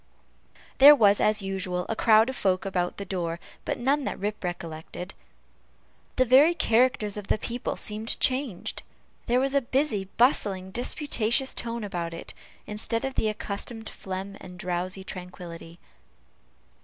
There 0.79 0.95
was, 0.95 1.21
as 1.21 1.43
usual, 1.43 1.85
a 1.87 1.95
crowd 1.95 2.27
of 2.27 2.35
folk 2.35 2.65
about 2.65 2.97
the 2.97 3.05
door, 3.05 3.39
but 3.65 3.77
none 3.77 4.03
that 4.05 4.17
Rip 4.17 4.43
recollected. 4.43 5.13
The 6.15 6.25
very 6.25 6.55
character 6.55 7.05
of 7.05 7.27
the 7.27 7.37
people 7.37 7.77
seemed 7.77 8.19
changed. 8.19 8.81
There 9.27 9.39
was 9.39 9.53
a 9.53 9.61
busy, 9.61 10.05
bustling, 10.17 10.71
disputatious 10.71 11.53
tone 11.53 11.83
about 11.83 12.15
it, 12.15 12.33
instead 12.65 13.05
of 13.05 13.13
the 13.13 13.29
accustomed 13.29 13.89
phlegm 13.91 14.37
and 14.39 14.57
drowsy 14.57 15.03
tranquillity. 15.03 15.77